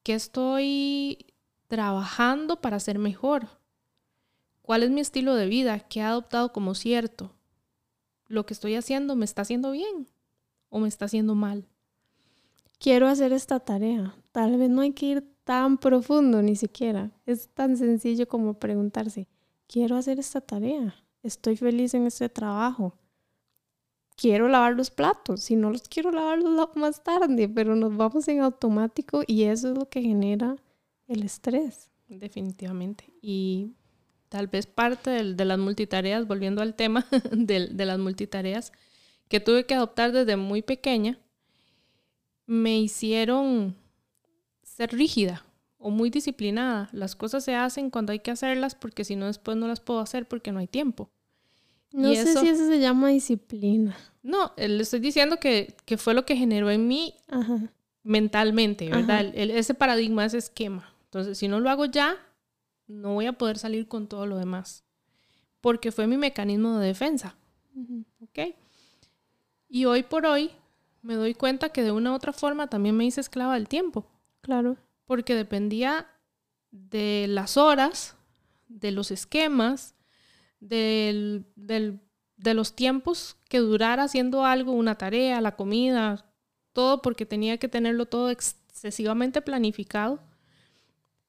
[0.05, 1.27] ¿Qué estoy
[1.67, 3.49] trabajando para ser mejor?
[4.63, 5.81] ¿Cuál es mi estilo de vida?
[5.81, 7.33] ¿Qué he adoptado como cierto?
[8.29, 10.07] ¿Lo que estoy haciendo me está haciendo bien
[10.69, 11.67] o me está haciendo mal?
[12.79, 14.15] Quiero hacer esta tarea.
[14.33, 17.11] Tal vez no hay que ir tan profundo ni siquiera.
[17.27, 19.27] Es tan sencillo como preguntarse,
[19.67, 20.95] quiero hacer esta tarea.
[21.23, 22.95] Estoy feliz en este trabajo.
[24.15, 25.43] Quiero lavar los platos.
[25.43, 29.71] Si no los quiero lavar, los más tarde, pero nos vamos en automático y eso
[29.71, 30.57] es lo que genera
[31.07, 31.89] el estrés.
[32.09, 33.13] Definitivamente.
[33.23, 33.73] Y
[34.29, 38.73] tal vez parte de, las multitareas, volviendo al tema de, de, las multitareas,
[39.29, 41.19] que tuve que adoptar desde muy pequeña,
[42.47, 43.77] me hicieron
[44.63, 45.45] ser rígida
[45.79, 46.89] o muy disciplinada.
[46.93, 50.01] Las cosas se hacen cuando hay que hacerlas porque si no después no las puedo
[50.01, 51.11] hacer porque no hay tiempo.
[51.93, 53.97] No sé si eso se llama disciplina.
[54.23, 57.15] No, le estoy diciendo que, que fue lo que generó en mí
[58.03, 59.25] mentalmente, ¿verdad?
[59.35, 60.93] ese paradigma, ese esquema.
[61.05, 62.17] Entonces, si no lo hago ya,
[62.89, 64.85] no voy a poder salir con todo lo demás.
[65.61, 67.37] Porque fue mi mecanismo de defensa.
[68.21, 68.55] ¿Ok?
[69.69, 70.51] Y hoy por hoy
[71.03, 74.11] me doy cuenta que de una u otra forma también me hice esclava del tiempo.
[74.41, 74.77] Claro.
[75.05, 76.09] Porque dependía
[76.71, 78.17] de las horas,
[78.69, 79.95] de los esquemas,
[80.61, 82.01] del, del,
[82.37, 86.27] de los tiempos que durara haciendo algo, una tarea, la comida,
[86.73, 90.21] todo porque tenía que tenerlo todo excesivamente planificado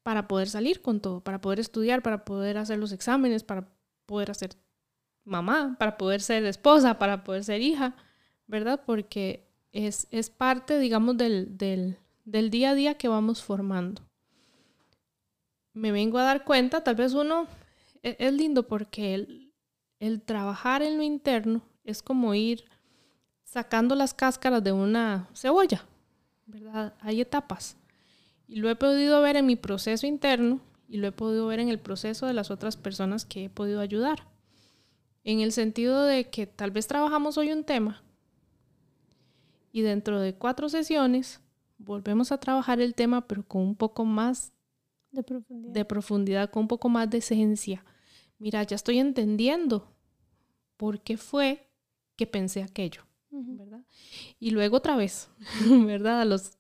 [0.10, 3.70] para poder salir con todo, para poder estudiar, para poder hacer los exámenes, para
[4.08, 4.56] poder hacer
[5.24, 7.96] mamá, para poder ser esposa, para poder ser hija,
[8.48, 8.82] ¿verdad?
[8.88, 14.02] Porque es, es parte, digamos, del, del, del, día a día que vamos formando.
[15.74, 17.46] Me vengo a dar cuenta, tal vez uno,
[18.02, 19.54] es, es lindo porque el,
[20.00, 22.66] el trabajar en lo interno es como ir
[23.44, 25.86] sacando las cáscaras de una cebolla,
[26.48, 26.96] ¿verdad?
[27.00, 27.78] Hay etapas.
[28.50, 31.70] Y lo he podido ver en mi proceso interno y lo he podido ver en
[31.70, 34.28] el proceso de las otras personas que he podido ayudar.
[35.24, 38.02] En el sentido de que tal vez trabajamos hoy un tema
[39.72, 41.42] y dentro de cuatro sesiones
[41.78, 44.52] volvemos a trabajar el tema, pero con un poco más
[45.12, 47.86] de profundidad, de profundidad con un poco más de esencia.
[48.40, 49.94] mira, ya estoy entendiendo
[50.76, 51.70] por qué fue
[52.16, 53.84] que pensé aquello, ¿verdad?
[54.40, 55.30] Y luego otra vez,
[55.86, 56.22] ¿verdad?
[56.22, 56.59] A los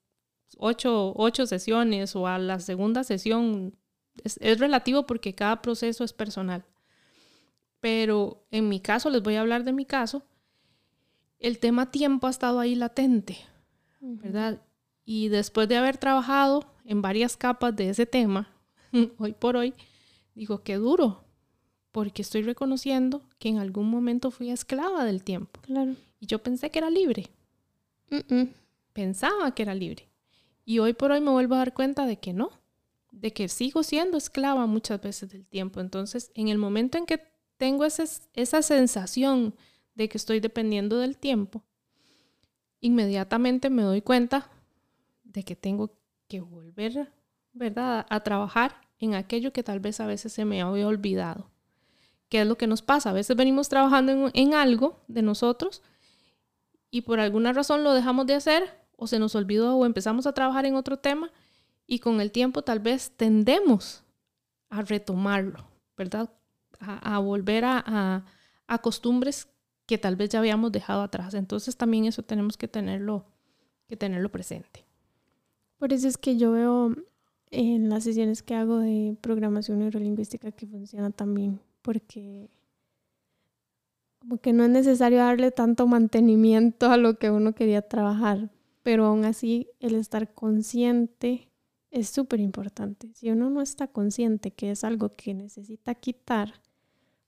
[0.57, 3.75] ocho, ocho sesiones o a la segunda sesión,
[4.23, 6.65] es, es relativo porque cada proceso es personal.
[7.79, 10.23] Pero en mi caso, les voy a hablar de mi caso,
[11.39, 13.37] el tema tiempo ha estado ahí latente,
[14.01, 14.61] ¿verdad?
[15.05, 18.49] Y después de haber trabajado en varias capas de ese tema,
[19.17, 19.73] hoy por hoy,
[20.35, 21.23] digo, qué duro,
[21.91, 25.61] porque estoy reconociendo que en algún momento fui esclava del tiempo.
[25.61, 25.95] Claro.
[26.19, 27.27] Y yo pensé que era libre.
[28.93, 30.08] Pensaba que era libre.
[30.69, 32.51] Y hoy por hoy me vuelvo a dar cuenta de que no,
[33.11, 35.79] de que sigo siendo esclava muchas veces del tiempo.
[35.79, 37.23] Entonces, en el momento en que
[37.57, 38.03] tengo ese,
[38.35, 39.55] esa sensación
[39.95, 41.63] de que estoy dependiendo del tiempo,
[42.81, 44.51] inmediatamente me doy cuenta
[45.23, 47.11] de que tengo que volver,
[47.51, 51.49] ¿verdad?, a trabajar en aquello que tal vez a veces se me había olvidado.
[52.29, 53.09] ¿Qué es lo que nos pasa?
[53.09, 55.81] A veces venimos trabajando en, algo de nosotros
[56.91, 60.33] y por alguna razón lo dejamos de hacer o se nos olvidó o empezamos a
[60.33, 61.31] trabajar en otro tema
[61.87, 64.03] y con el tiempo tal vez tendemos
[64.69, 65.65] a retomarlo,
[65.97, 66.29] ¿verdad?
[66.79, 68.23] A, volver a,
[68.67, 69.49] a, costumbres
[69.85, 71.33] que tal vez ya habíamos dejado atrás.
[71.33, 73.25] Entonces también eso tenemos que tenerlo,
[73.87, 74.85] que tenerlo presente.
[75.77, 76.95] Por eso es que yo veo
[77.51, 82.49] en las sesiones que hago de programación neurolingüística que funciona también, porque
[84.19, 88.49] como que no es necesario darle tanto mantenimiento a lo que uno quería trabajar,
[88.83, 91.49] pero aún así el estar consciente
[91.91, 93.11] es súper importante.
[93.13, 96.61] Si uno no está consciente que es algo que necesita quitar,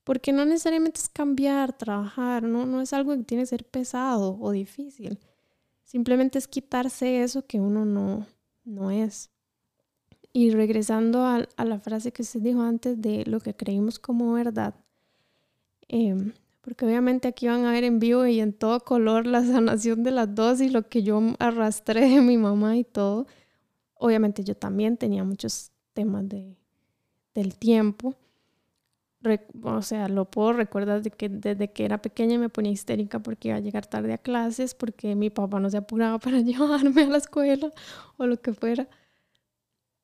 [0.04, 4.38] porque no necesariamente es cambiar, trabajar, no, no es algo que tiene que ser pesado
[4.40, 5.18] o difícil.
[5.84, 8.26] Simplemente es quitarse eso que uno no,
[8.64, 9.30] no es.
[10.32, 14.74] Y regresando a, la frase que usted dijo antes de lo que creímos como verdad,
[15.88, 20.02] em, porque obviamente aquí van a ver en vivo y en todo color la sanación
[20.02, 23.26] de las dos y lo que yo arrastré de mi mamá y todo.
[23.94, 26.56] Obviamente yo también tenía muchos temas de,
[27.34, 28.14] del tiempo.
[29.62, 33.48] o sea, lo puedo recordar de que desde que era pequeña me ponía histérica porque
[33.48, 37.06] iba a llegar tarde a clases, porque mi papá no se apuraba para llevarme a
[37.08, 37.70] la escuela
[38.16, 38.88] o lo que fuera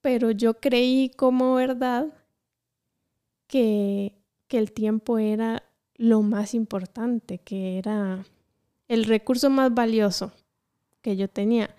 [0.01, 2.07] pero yo creí como verdad
[3.47, 4.15] que,
[4.51, 5.63] el tiempo era
[5.99, 8.25] lo más importante, que era
[8.87, 10.33] el recurso más valioso
[11.03, 11.75] que yo tenía.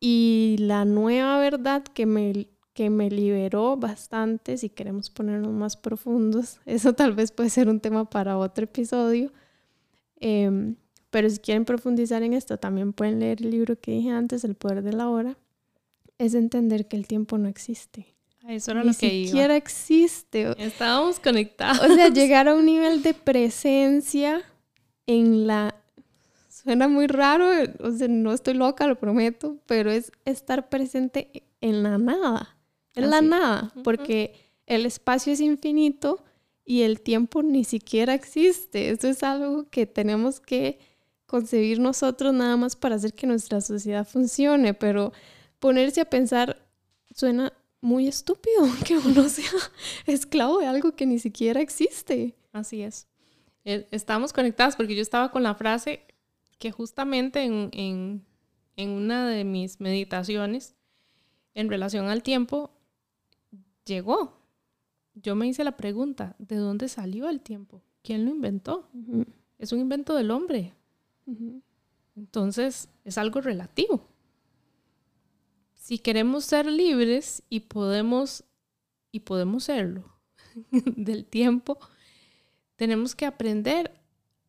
[0.00, 6.60] Y la nueva verdad que me, que me liberó bastante, si queremos ponernos más profundos,
[6.66, 9.32] eso tal vez puede ser un tema para otro episodio.
[10.20, 10.76] Em,
[11.10, 14.56] pero si quieren profundizar en esto, también pueden leer el libro que dije antes, El
[14.56, 15.38] Poder de la Hora
[16.18, 18.15] es entender que el tiempo no existe.
[18.48, 20.54] Eso era lo que Ni siquiera existe.
[20.58, 21.80] Estábamos conectados.
[21.80, 24.42] O sea, llegar a un nivel de presencia
[25.06, 25.74] en la...
[26.48, 27.48] Suena muy raro,
[27.80, 32.56] o sea, no estoy loca, lo prometo, pero es estar presente en la nada.
[32.94, 34.34] En la nada, porque
[34.66, 36.24] el espacio es infinito
[36.64, 38.90] y el tiempo ni siquiera existe.
[38.90, 40.78] Eso es algo que tenemos que
[41.26, 45.12] concebir nosotros nada más para hacer que nuestra sociedad funcione, pero
[45.58, 46.56] ponerse a pensar
[47.14, 47.52] suena
[47.86, 49.48] muy estúpido que uno sea
[50.06, 52.34] esclavo de algo que ni siquiera existe.
[52.52, 53.06] Así es.
[53.64, 56.04] E, estamos conectadas porque yo estaba con la frase
[56.58, 57.70] que justamente en,
[58.76, 60.74] en una de mis meditaciones
[61.54, 62.72] en relación al tiempo
[63.84, 64.36] llegó.
[65.14, 67.82] Yo me hice la pregunta, ¿de dónde salió el tiempo?
[68.02, 68.88] ¿Quién lo inventó?
[69.58, 70.74] Es un invento del hombre.
[72.16, 74.08] Entonces, es algo relativo
[75.86, 78.42] si queremos ser libres y podemos,
[79.12, 80.18] y podemos serlo
[80.72, 81.78] del tiempo,
[82.74, 83.94] tenemos que aprender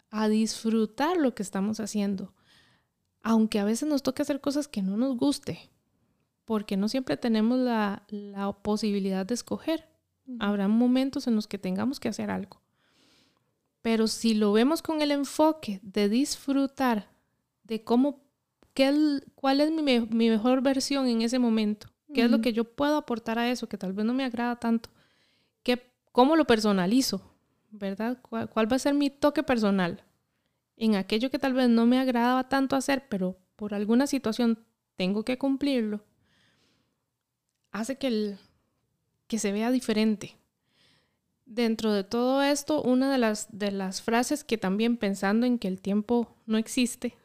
[0.09, 2.33] a disfrutar lo que estamos haciendo.
[3.21, 5.69] Aunque a veces nos toque hacer cosas que no nos guste,
[6.43, 9.87] porque no siempre tenemos la, la posibilidad de escoger.
[10.39, 12.63] Habrá momentos en los que tengamos que hacer algo.
[13.83, 17.11] Pero si lo vemos con el enfoque de disfrutar
[17.61, 18.26] de cómo
[19.35, 21.87] ¿cuál es mi, mejor versión en ese momento?
[22.13, 24.55] ¿Qué es lo que yo puedo aportar a eso que tal vez no me agrada
[24.55, 24.89] tanto?
[25.63, 27.21] ¿Qué, ¿Cómo lo personalizo?
[27.69, 28.17] ¿Verdad?
[28.21, 30.03] ¿Cuál, ¿Cuál, va a ser mi toque personal?
[30.77, 34.63] En aquello que tal vez no me agradaba tanto hacer, pero por alguna situación
[34.95, 36.03] tengo que cumplirlo,
[37.71, 38.37] hace que, el,
[39.27, 40.35] que se vea diferente.
[41.45, 45.67] Dentro de todo esto, una de las, de las frases que también pensando en que
[45.67, 47.15] el tiempo no existe,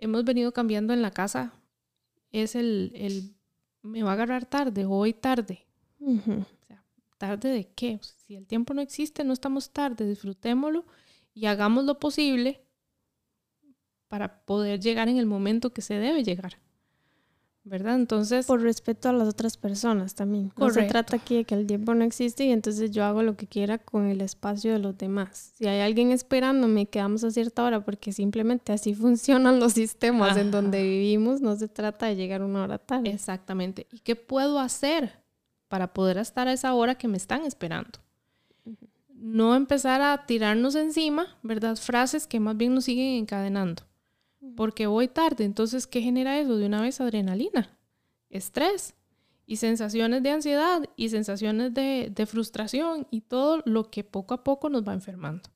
[0.00, 1.52] hemos venido cambiando en la casa
[2.32, 3.34] es el, el
[3.82, 5.66] me va a agarrar tarde o hoy tarde.
[7.18, 8.00] ¿Tarde de qué?
[8.02, 10.86] Si el tiempo no existe, no estamos tarde, disfrutémoslo
[11.34, 12.62] y hagamos lo posible
[14.08, 16.58] para poder llegar en el momento que se debe llegar.
[17.64, 17.94] ¿Verdad?
[17.96, 18.46] Entonces...
[18.46, 20.52] Por respeto a las otras personas también.
[20.56, 23.36] No se trata aquí de que el tiempo no existe y entonces yo hago lo
[23.36, 25.52] que quiera con el espacio de los demás.
[25.56, 30.50] Si hay alguien esperándome, quedamos a cierta hora porque simplemente así funcionan los sistemas en
[30.50, 31.40] donde vivimos.
[31.40, 33.10] No se trata de llegar una hora tarde.
[33.10, 33.86] Exactamente.
[33.92, 35.20] ¿Y qué puedo hacer
[35.68, 38.00] para poder estar a esa hora que me están esperando?
[39.14, 41.76] No empezar a tirarnos encima, ¿verdad?
[41.76, 43.82] Frases que más bien nos siguen encadenando
[44.56, 45.44] porque voy tarde.
[45.44, 46.56] Entonces, ¿qué genera eso?
[46.56, 47.76] De una vez adrenalina,
[48.28, 48.94] estrés
[49.46, 54.68] y sensaciones de ansiedad y sensaciones de, frustración y todo lo que poco a poco
[54.68, 55.50] nos va enfermando.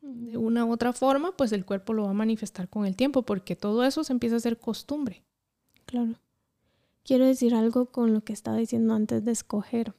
[0.00, 3.22] De una u otra forma, pues el cuerpo lo va a manifestar con el tiempo
[3.22, 5.22] porque todo eso se empieza a hacer costumbre.
[5.84, 6.14] Claro.
[7.04, 9.94] Quiero decir algo con lo que estaba diciendo antes de escoger.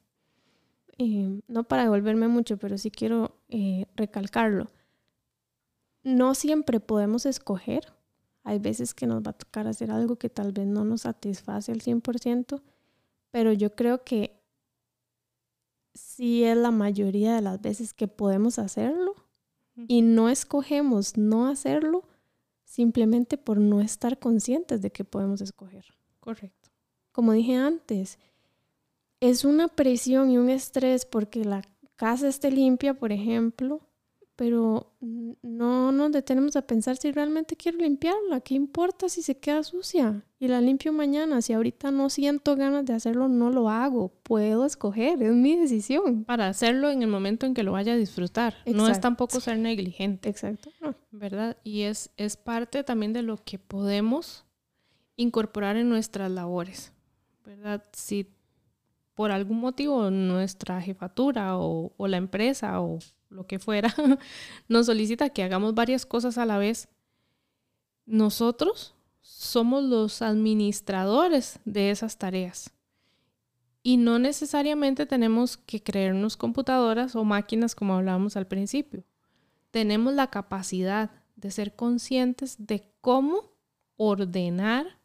[0.98, 4.70] Eh, no para devolverme mucho, pero sí quiero eh, recalcarlo.
[6.02, 7.93] No siempre podemos escoger
[8.44, 11.72] hay veces que nos va a tocar hacer algo que tal vez no nos satisface
[11.72, 12.62] al 100%,
[13.30, 14.38] pero yo creo que
[15.94, 19.14] sí es la mayoría de las veces que podemos hacerlo
[19.88, 22.04] y no escogemos no hacerlo
[22.64, 25.86] simplemente por no estar conscientes de que podemos escoger.
[26.20, 26.70] Correcto.
[27.12, 28.18] Como dije antes,
[29.20, 31.62] es una presión y un estrés porque la
[31.96, 33.80] casa esté limpia, por ejemplo,
[34.36, 34.92] pero
[35.42, 38.40] no nos detenemos a pensar si realmente quiero limpiarla.
[38.40, 40.24] ¿Qué importa si se queda sucia?
[40.40, 41.40] Y la limpio mañana.
[41.40, 44.12] Si ahorita no siento ganas de hacerlo, no lo hago.
[44.24, 46.24] Puedo escoger, es mi decisión.
[46.24, 48.56] Para hacerlo en el momento en que lo vaya a disfrutar.
[48.66, 50.28] No es tampoco ser negligente.
[50.28, 50.70] Exacto.
[51.12, 51.56] ¿Verdad?
[51.62, 54.44] Y es, es parte también de lo que podemos
[55.16, 56.92] incorporar en nuestras labores.
[57.44, 57.84] ¿Verdad?
[57.92, 58.26] Si
[59.14, 62.98] por algún motivo nuestra jefatura o, o la empresa o
[63.34, 63.94] lo que fuera,
[64.68, 66.88] nos solicita que hagamos varias cosas a la vez,
[68.06, 72.70] nosotros somos los administradores de esas tareas.
[73.82, 79.04] Y no necesariamente tenemos que creernos computadoras o máquinas como hablábamos al principio.
[79.70, 83.52] Tenemos la capacidad de ser conscientes de cómo
[83.96, 84.98] ordenar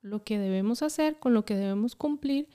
[0.00, 2.48] lo que debemos hacer, con lo que debemos cumplir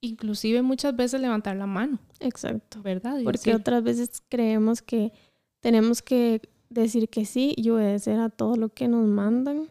[0.00, 1.98] inclusive muchas veces levantar la mano.
[2.20, 2.82] Exacto.
[2.82, 3.20] ¿Verdad?
[3.24, 5.12] Porque otras veces creemos que
[5.60, 9.68] tenemos que decir que sí y obedecer a todo lo que nos mandan.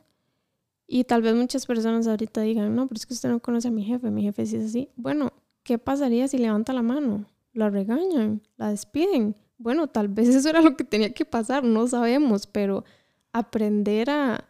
[0.88, 3.72] Y tal vez muchas personas ahorita digan, no, pero es que usted no conoce a
[3.72, 4.90] mi jefe, mi jefe sí es así.
[4.96, 5.34] Bueno,
[5.64, 7.26] ¿qué pasaría si levanta la mano?
[7.54, 9.36] La regañan, la despiden.
[9.58, 12.84] Bueno, tal vez eso era lo que tenía que pasar, no sabemos, pero
[13.32, 14.48] aprender a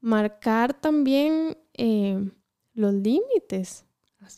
[0.00, 2.30] marcar también eh,
[2.74, 3.84] los límites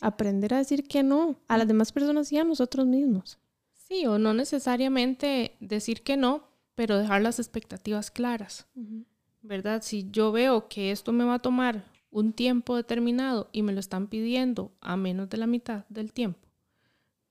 [0.01, 3.39] Aprender a decir que no a las demás personas y a nosotros mismos.
[3.73, 8.65] Sí, o no necesariamente decir que no, pero dejar las expectativas claras.
[9.41, 9.81] ¿Verdad?
[9.83, 13.79] Si yo veo que esto me va a tomar un tiempo determinado y me lo
[13.79, 16.47] están pidiendo a menos de la mitad del tiempo,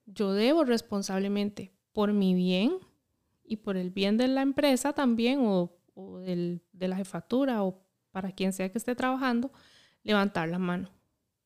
[0.06, 2.78] yo debo responsablemente por mi bien
[3.44, 8.52] y por el bien de la empresa también o, de la jefatura o para quien
[8.52, 9.50] sea que esté trabajando,
[10.02, 10.90] levantar la mano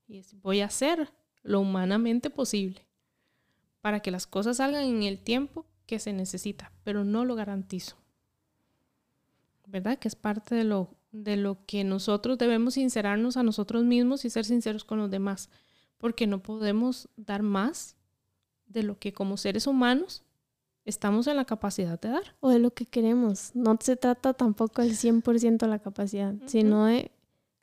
[0.09, 2.87] y voy a hacer lo humanamente posible
[3.81, 7.97] para que las cosas salgan en el tiempo que se necesita, pero no lo garantizo.
[9.67, 9.99] ¿Verdad?
[9.99, 14.31] Que es parte de lo, de lo que nosotros debemos sincerarnos a nosotros mismos y
[14.31, 15.51] ser sinceros con los demás,
[15.99, 17.97] porque no podemos dar más
[18.67, 20.25] de lo que como seres humanos
[20.85, 22.37] estamos en la capacidad de dar.
[22.41, 23.51] O de lo que queremos.
[23.55, 27.11] No se trata tampoco del 100% de la capacidad, sino de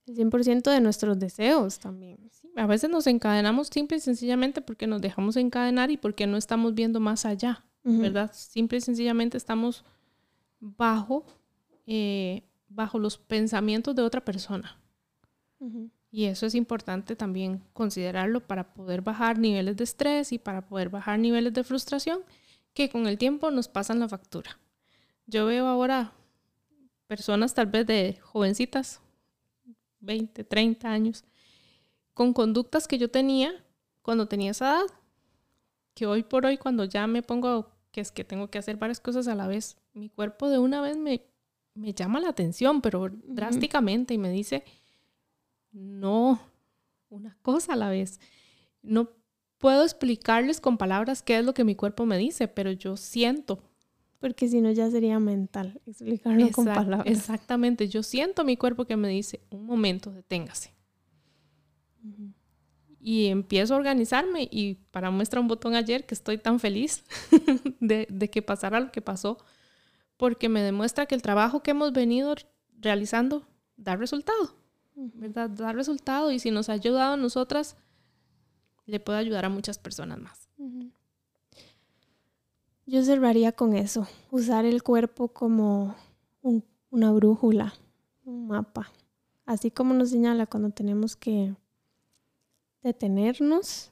[0.05, 2.19] el 100% de nuestros deseos también.
[2.55, 6.73] a veces nos encadenamos simple y sencillamente porque nos dejamos encadenar y porque no estamos
[6.75, 8.31] viendo más allá, ¿verdad?
[8.33, 9.83] Simple y sencillamente estamos
[10.59, 11.25] bajo,
[11.87, 14.77] eh, bajo los pensamientos de otra persona.
[16.11, 20.89] Y eso es importante también considerarlo para poder bajar niveles de estrés y para poder
[20.89, 22.19] bajar niveles de frustración
[22.73, 24.59] que con el tiempo nos pasan la factura.
[25.25, 26.11] Yo veo ahora
[27.07, 29.01] personas tal vez de jovencitas
[30.03, 31.23] 20, 30 años,
[32.13, 33.51] con conductas que yo tenía
[34.01, 34.85] cuando tenía esa edad,
[35.93, 38.99] que hoy por hoy cuando ya me pongo que es que tengo que hacer varias
[38.99, 41.23] cosas a la vez, mi cuerpo de una vez me,
[41.75, 44.63] me llama la atención, pero drásticamente y me dice,
[45.71, 46.39] no,
[47.09, 48.19] una cosa a la vez.
[48.81, 49.11] No
[49.59, 53.63] puedo explicarles con palabras qué es lo que mi cuerpo me dice, pero yo siento
[54.23, 57.05] porque si no ya sería mental explicarlo con palabras.
[57.07, 60.73] Exactamente, yo siento mi cuerpo que me dice, un momento, deténgase.
[63.01, 67.03] y empiezo a organizarme y para muestra un botón ayer que estoy tan feliz
[67.81, 69.39] de, de, que pasara lo que pasó,
[70.15, 72.33] porque me demuestra que el trabajo que hemos venido
[72.79, 73.45] realizando
[73.75, 74.55] da resultado,
[74.95, 75.49] ¿verdad?
[75.49, 77.75] Da resultado y si nos ha ayudado a nosotras,
[78.85, 80.47] le puede ayudar a muchas personas más.
[82.85, 85.95] Yo cerraría con eso, usar el cuerpo como
[86.89, 87.73] una brújula,
[88.25, 88.91] un mapa,
[89.45, 91.55] así como nos señala cuando tenemos que
[92.81, 93.91] detenernos,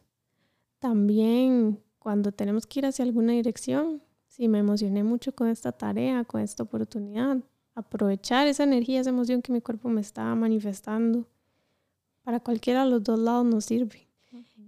[0.79, 6.25] también cuando tenemos que ir hacia alguna dirección, si me emocioné mucho con esta tarea,
[6.25, 7.37] con esta oportunidad,
[7.75, 11.25] aprovechar esa energía, esa emoción que mi cuerpo me estaba manifestando.
[12.23, 14.10] Para cualquiera de los dos lados nos sirve.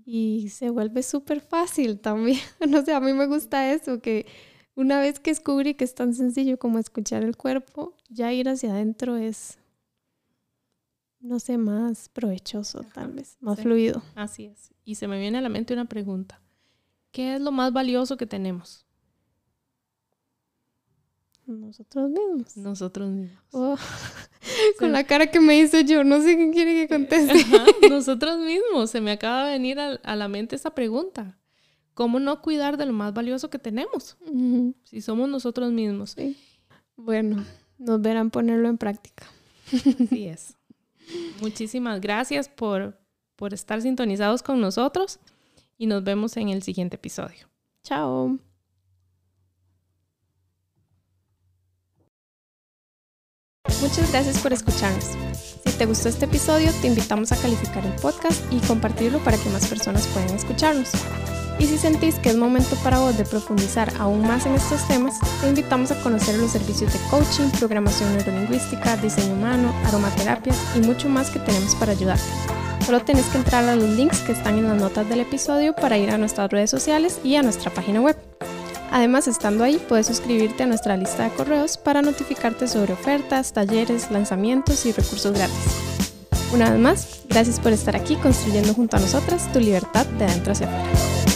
[0.06, 2.39] Y se vuelve súper fácil también.
[2.68, 4.26] no sé, a mí me gusta eso, que
[4.76, 8.72] una vez que descubrí que es tan sencillo como escuchar el cuerpo, ya ir hacia
[8.72, 9.58] adentro es
[11.24, 14.04] no sé, más provechoso tal vez, más fluido.
[14.14, 14.74] Así es.
[14.84, 16.41] Y se me viene a la mente una pregunta.
[17.12, 18.86] ¿Qué es lo más valioso que tenemos?
[21.45, 22.58] Nosotros mismos.
[22.58, 23.39] Nosotros mismos.
[23.51, 23.78] Oh,
[24.80, 27.45] con la cara que me hizo yo, no sé qué quiere que conteste.
[27.89, 28.89] nosotros mismos.
[28.89, 31.38] Se me acaba de venir a, la mente esa pregunta.
[31.93, 34.18] ¿Cómo no cuidar de lo más valioso que tenemos?
[34.84, 36.16] Si somos nosotros mismos.
[36.95, 37.45] Bueno,
[37.78, 39.26] nos verán ponerlo en práctica.
[39.72, 40.58] Así es.
[41.41, 42.97] Muchísimas gracias por,
[43.36, 45.20] por estar sintonizados con nosotros
[45.78, 47.47] y nos vemos en el siguiente episodio.
[47.84, 48.39] Chao.
[53.84, 55.05] Muchas gracias por escucharnos.
[55.66, 59.49] Si te gustó este episodio, te invitamos a calificar el podcast y compartirlo para que
[59.49, 60.89] más personas puedan escucharnos.
[61.59, 65.20] Y si sentís que es momento para vos de profundizar aún más en estos temas,
[65.41, 71.09] te invitamos a conocer los servicios de coaching, programación neurolingüística, diseño humano, aromaterapias y mucho
[71.09, 72.24] más que tenemos para ayudarte.
[72.86, 75.97] Solo tenés que entrar a los links que están en las notas del episodio para
[75.97, 78.18] ir a nuestras redes sociales y a nuestra página web.
[78.94, 84.12] Además, estando ahí, puedes suscribirte a nuestra lista de correos para notificarte sobre ofertas, talleres,
[84.12, 85.58] lanzamientos y recursos gratis.
[86.54, 90.52] Una vez más, gracias por estar aquí construyendo junto a nosotras tu libertad de adentro
[90.52, 91.33] hacia afuera.